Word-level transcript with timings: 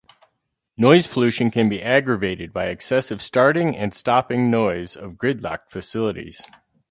Noise 0.77 1.05
pollution 1.05 1.51
can 1.51 1.69
be 1.69 1.79
aggravated 1.83 2.51
by 2.51 2.69
excessive 2.69 3.21
starting 3.21 3.77
and 3.77 3.93
stopping 3.93 4.49
noise 4.49 4.95
of 4.95 5.13
gridlocked 5.15 5.69
facilities. 5.69 6.41